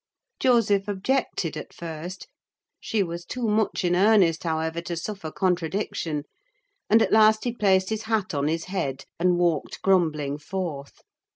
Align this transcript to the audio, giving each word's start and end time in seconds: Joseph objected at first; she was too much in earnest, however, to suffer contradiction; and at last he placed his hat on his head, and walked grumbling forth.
Joseph 0.39 0.87
objected 0.87 1.55
at 1.55 1.73
first; 1.75 2.25
she 2.79 3.03
was 3.03 3.23
too 3.23 3.47
much 3.47 3.85
in 3.85 3.95
earnest, 3.95 4.43
however, 4.43 4.81
to 4.81 4.97
suffer 4.97 5.31
contradiction; 5.31 6.23
and 6.89 7.03
at 7.03 7.13
last 7.13 7.43
he 7.43 7.53
placed 7.53 7.91
his 7.91 8.05
hat 8.09 8.33
on 8.33 8.47
his 8.47 8.63
head, 8.65 9.05
and 9.19 9.37
walked 9.37 9.83
grumbling 9.83 10.39
forth. 10.39 11.01